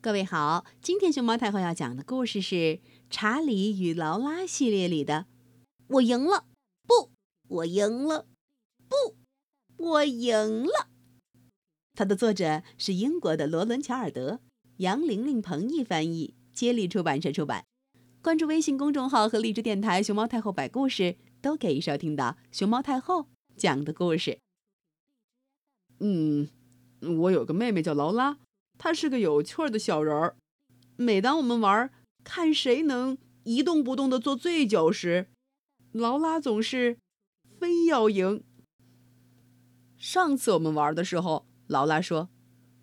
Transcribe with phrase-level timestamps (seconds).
[0.00, 2.54] 各位好，今天熊猫太后要讲的故事是
[3.10, 5.26] 《查理与劳拉》系列里的
[5.88, 6.44] “我赢了，
[6.86, 7.10] 不，
[7.48, 8.24] 我赢了，
[8.88, 9.16] 不，
[9.76, 10.88] 我赢了”。
[11.96, 14.38] 它的作者是英国的罗伦·乔尔德，
[14.76, 17.64] 杨玲玲、彭毅翻译，接力出版社出版。
[18.22, 23.26] 关注微信公众号和荔枝电台“熊猫太后摆故事”，都可以收听到熊猫太后
[23.56, 24.38] 讲的故事。
[25.98, 26.48] 嗯，
[27.00, 28.38] 我有个妹妹叫劳拉，
[28.78, 30.36] 她是个有趣儿的小人儿。
[30.96, 31.90] 每当我们玩
[32.24, 35.28] 看谁能一动不动的坐最久时，
[35.92, 36.98] 劳拉总是
[37.58, 38.44] 非要赢。
[39.96, 42.28] 上次我们玩的时候，劳拉说：“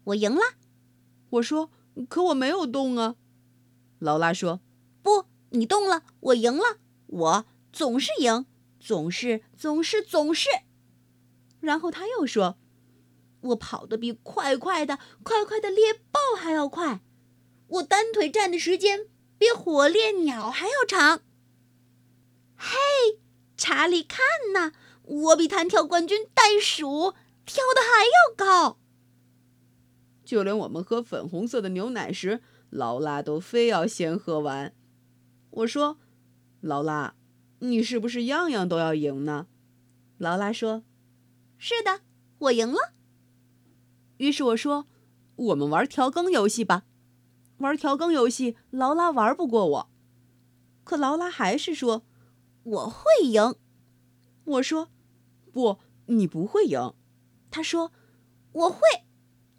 [0.06, 0.42] 我赢了。”
[1.32, 1.72] 我说
[2.10, 3.16] ：“可我没有动啊。”
[4.00, 4.60] 劳拉说。
[5.02, 8.48] 不，你动了，我赢了，我总是赢，
[8.80, 10.50] 总是，总是，总是。
[11.60, 12.58] 然后他又说
[13.46, 17.02] ：“我跑得比快快的、快快的猎豹还要快，
[17.68, 21.22] 我单腿站的时间比火烈鸟还要长。”
[22.58, 22.78] 嘿，
[23.58, 24.72] 查理，看呐，
[25.04, 27.14] 我比弹跳冠军袋鼠
[27.46, 28.80] 跳得还要高。
[30.24, 34.74] 就连我们喝粉红色的牛奶时，劳拉都非要先喝完。
[35.52, 36.00] 我说
[36.62, 37.16] ：“劳拉，
[37.60, 39.48] 你是不是样样都要赢呢？”
[40.18, 40.84] 劳拉说
[41.60, 42.02] ：“是的，
[42.40, 42.94] 我赢了。”
[44.18, 44.88] 于是我说
[45.36, 46.84] ：“我们玩调羹游戏吧。”
[47.60, 49.90] 玩调羹游戏，劳拉玩不过我，
[50.84, 52.04] 可劳拉还是说
[52.64, 53.56] ：“我会赢。”
[54.46, 54.90] 我说
[55.54, 56.94] ：“不，你不会赢。”
[57.50, 57.92] 他说
[58.52, 58.80] ：“我会。”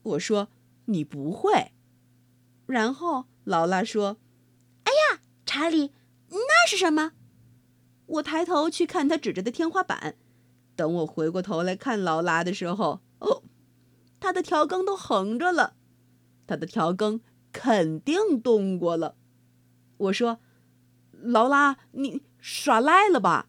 [0.03, 0.49] 我说
[0.87, 1.73] ：“你不会。”
[2.67, 4.19] 然后劳拉说。
[4.85, 5.91] 哎呀查理，
[6.29, 7.13] 那是什么？
[8.07, 10.17] 我抬头去看他指着的天花板。
[10.77, 13.01] 等我回过头来看劳拉的时候，
[14.27, 15.75] 他的调羹都横着了。
[16.49, 17.21] 他的调羹
[17.53, 19.15] 肯定动过了。
[19.99, 20.41] 我说
[21.23, 23.49] ：“劳拉，你耍赖了吧？”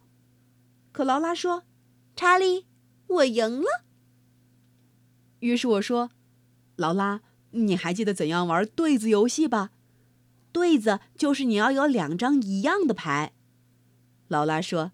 [0.93, 1.63] 可劳拉说
[2.15, 2.67] ：“查理，
[3.07, 3.85] 我赢了。”
[5.41, 6.11] 于是我说
[6.77, 9.71] ：“劳拉，你还记得怎样玩对子游戏吧？”
[10.53, 13.33] 对子就是你要有两张一样的牌，
[14.27, 14.91] 劳拉说：“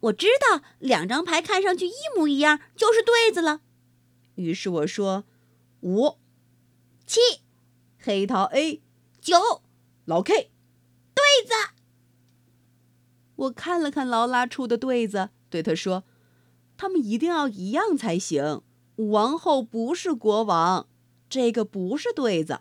[0.00, 3.60] 我知道，两张牌看上去一模一样就是对子了。”
[4.38, 5.24] 于是我说
[5.82, 6.16] ：“五、
[7.04, 7.18] 七，
[7.98, 8.80] 黑桃 A，
[9.20, 9.36] 九，
[10.04, 10.32] 老 K，
[11.12, 11.52] 对子。”
[13.34, 16.04] 我看了看劳拉出的对子，对他说
[16.78, 18.62] ：“他们一定要一样才行。
[18.94, 20.88] 王后不是国王，
[21.28, 22.60] 这个不是对子。”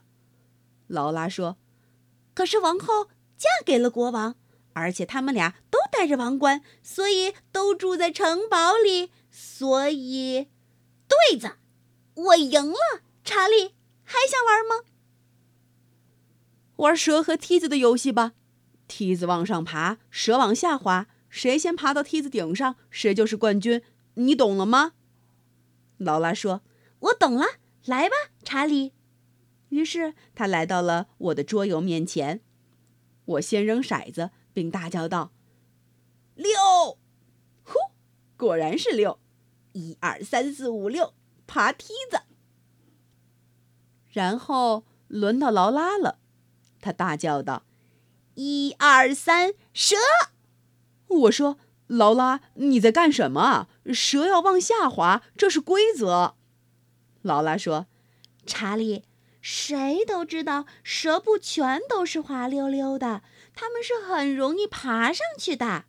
[0.87, 1.57] 劳拉说。
[2.33, 3.05] 可是王后
[3.37, 4.35] 嫁给了国王，
[4.73, 9.11] 而且他们俩都戴着王冠，所以都住在城堡里。
[9.29, 10.47] 所以，
[11.07, 11.57] 对子，
[12.17, 13.01] 我赢了。
[13.23, 14.89] 查理，还想玩吗？
[16.77, 18.33] 玩蛇和梯子的游戏吧。
[18.87, 23.83] 梯子往上爬，蛇往下滑，谁先爬到梯子顶上，谁就是冠军。
[24.13, 24.93] 你懂了吗？
[25.97, 26.61] 劳拉说
[26.99, 27.45] ：“我懂了。
[27.85, 28.93] 来吧，查理。”
[29.69, 32.41] 于是他来到了我的桌游面前，
[33.25, 35.33] 我先扔骰子，并大叫道
[36.35, 36.97] ：“六！”
[37.63, 37.73] 呼，
[38.37, 39.19] 果然是六！
[39.73, 41.13] 一二三四五六，
[41.47, 42.21] 爬梯子。
[44.11, 46.19] 然后轮到劳拉了，
[46.81, 47.63] 他大叫道
[48.35, 49.95] ：“一二三，蛇！”
[51.07, 53.67] 我说：“劳拉，你在干什么？
[53.93, 56.35] 蛇要往下滑，这是规则。”
[57.23, 57.87] 劳拉说
[58.45, 59.05] ：“查理。”
[59.39, 63.21] 谁都知道，蛇不全都是滑溜溜的，
[63.55, 65.85] 它们是很容易爬上去的。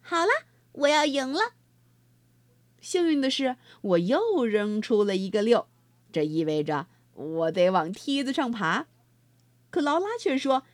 [0.00, 0.30] 好了，
[0.72, 1.54] 我要赢了。
[2.82, 5.68] 幸运的是，我又扔出了一个六，
[6.12, 8.88] 这意味着我得往梯子上爬。
[9.70, 10.64] 可劳拉却说：“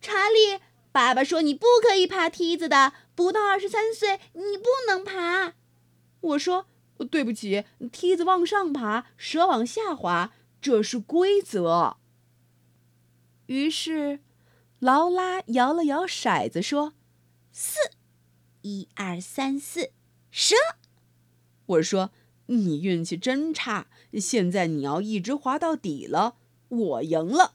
[0.00, 0.62] 查理，
[0.92, 5.54] 爸爸说你不可以爬梯子的，不到二十三岁你不能爬。”
[6.20, 6.66] 我说
[7.10, 11.98] ：“对不起，梯子往上爬，蛇往下滑。”这是规则。
[13.46, 14.20] 于是，
[14.78, 16.94] 劳拉摇了摇骰子，说
[17.52, 17.78] ：“四，
[18.62, 19.90] 一二三四，
[20.30, 20.54] 蛇。”
[21.66, 22.10] 我说
[22.46, 26.36] ：“你运气真差，现在你要一直滑到底了。
[26.68, 27.54] 我赢了。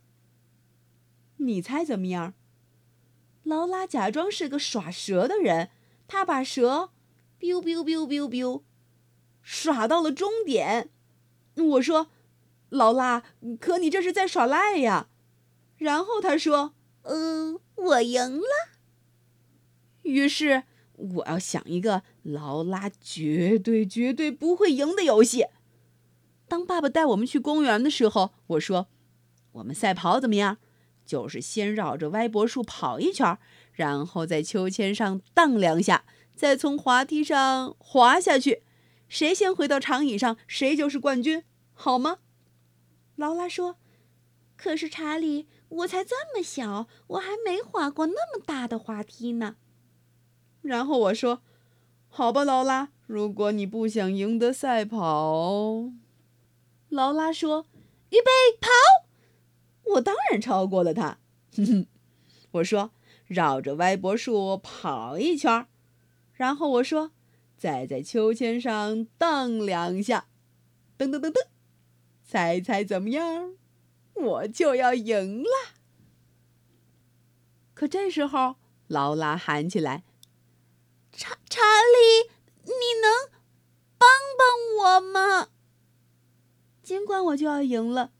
[1.37, 2.33] 你猜怎么样？”
[3.43, 5.69] 劳拉假装是个耍蛇的人，
[6.07, 6.91] 他把蛇
[7.39, 8.61] ，biu biu biu biu biu，
[9.41, 10.89] 耍到了终点。
[11.55, 12.07] 我说。
[12.69, 13.23] 劳拉，
[13.59, 15.09] 可你这是在耍赖呀！
[15.75, 16.73] 然后他说
[17.03, 18.45] ：“嗯，我赢了。”
[20.03, 20.63] 于是
[21.15, 25.45] 我要想一个劳拉绝对绝对不会赢的游戏。
[26.47, 28.87] 当爸爸带我们去公园的时候，我说
[29.53, 30.57] ：“我们赛跑怎么样？
[31.05, 33.37] 就是先绕着歪脖树跑一圈，
[33.73, 36.05] 然后在秋千上荡两下，
[36.35, 38.63] 再从滑梯上滑下去。
[39.09, 41.43] 谁先回到长椅上，谁就是冠军，
[41.73, 42.19] 好吗？”
[43.15, 43.77] 劳拉说
[44.55, 49.55] ：“可是查理，我才这么小，我还没滑过那么大的滑梯呢。”
[50.61, 51.41] 然后我说
[52.07, 55.89] ：“好吧，劳拉，如果你不想赢得赛跑。”
[56.89, 57.65] 劳拉说
[58.11, 58.29] ：“预备，
[58.59, 58.69] 跑！”
[59.95, 61.17] 我当然超过了他。
[61.55, 61.87] 哼哼，
[62.51, 62.91] 我说
[63.27, 65.67] ：“绕着歪脖树跑一圈。”
[66.33, 67.11] 然后我说
[67.57, 70.27] ：“再在秋千上荡两下。”
[70.97, 71.47] 噔噔噔噔，
[72.23, 73.55] 猜猜怎么样？
[74.13, 75.49] 我就要赢了。
[77.73, 78.57] 可这时候，
[78.87, 80.03] 劳拉喊起来。
[81.11, 82.29] 查查理，
[82.63, 82.71] 你
[83.01, 83.29] 能
[83.97, 84.47] 帮帮
[84.79, 85.49] 我吗？
[86.81, 88.11] 尽管我就要赢了，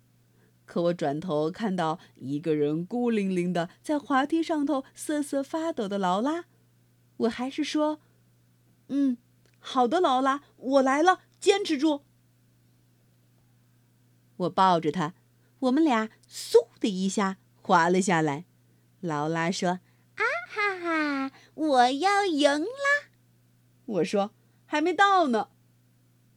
[0.66, 6.46] 可我转头看到一个人孤零零的在滑梯上头瑟瑟发抖的劳拉，
[7.18, 8.00] 我还是说
[8.88, 9.18] ：“嗯，
[9.60, 12.04] 好的，劳拉，我来了，坚持住。”
[14.38, 15.14] 我抱着他，
[15.60, 18.46] 我们俩嗖的一下滑了下来。
[19.02, 19.70] 劳拉说。
[20.16, 23.10] 啊哈哈，我要赢啦！
[23.86, 24.32] 我说
[24.66, 25.50] 还没到呢。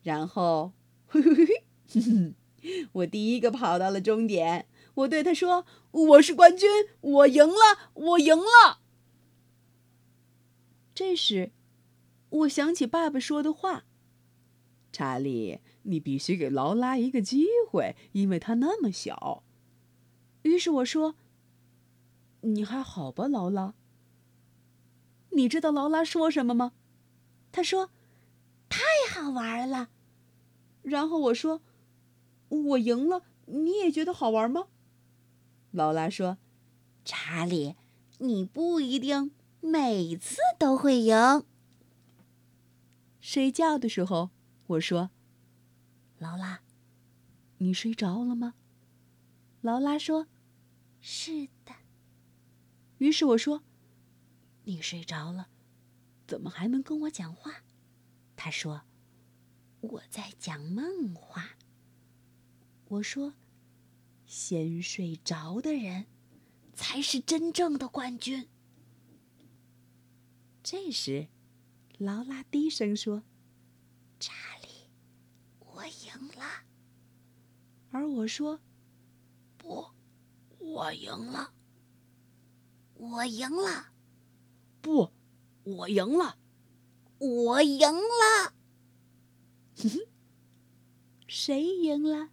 [0.03, 0.73] 然后，
[1.07, 1.47] 嘿嘿嘿
[1.87, 4.67] 嘿，我第一个跑到了终点。
[4.95, 6.69] 我对他说：“我是冠军，
[7.01, 8.81] 我赢了，我赢了。”
[10.95, 11.53] 这时，
[12.29, 13.85] 我想起爸爸说的话
[14.93, 19.43] ：“查理，你必须给劳拉一个机会，因为他那么小。”
[20.43, 21.17] 于是我说
[22.43, 23.75] ：“你还好吧，劳拉？”
[25.35, 26.73] 你知道劳拉说什么吗？
[27.53, 27.91] 她说
[28.69, 28.81] ：“太
[29.13, 29.91] 好玩了。”
[30.83, 31.63] 然后我说
[32.49, 34.69] ：“我赢了，你也觉得好玩吗？”
[35.71, 36.39] 劳拉说
[37.05, 37.75] ：“查理，
[38.19, 41.45] 你不一定每次都会赢。”
[43.21, 44.31] 睡觉的时候，
[44.67, 45.11] 我说
[46.19, 46.61] ：“劳拉，
[47.59, 48.55] 你睡着了吗？”
[49.63, 50.27] 劳拉说
[51.01, 51.75] ：“是的。”
[52.99, 53.63] 于是我说。
[54.65, 55.49] 你睡着了，
[56.27, 57.63] 怎么还能跟我讲话？
[58.37, 58.83] 他说
[59.81, 61.57] ：“我在讲梦话。”
[62.89, 63.35] 我说
[64.27, 66.07] ：“先睡着的人，
[66.75, 68.49] 才是真正的冠军。”
[70.63, 71.29] 这时，
[71.99, 73.23] 劳拉低声说
[74.19, 74.33] ：“查
[74.63, 74.91] 理，
[75.61, 76.65] 我赢了。”
[77.93, 78.61] 而我说
[79.57, 79.87] ：“不，
[80.59, 81.53] 我赢了，
[82.95, 83.93] 我赢了。”
[84.85, 85.11] 不，
[85.63, 86.37] 我赢了，
[87.17, 88.53] 我赢了。
[89.81, 89.99] 哼哼，
[91.27, 92.29] 谁赢了？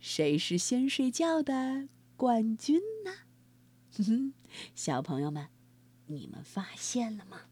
[0.00, 3.12] 谁是先睡觉的冠军呢？
[3.96, 4.34] 哼哼，
[4.74, 5.46] 小朋友们，
[6.06, 7.42] 你们发现了吗？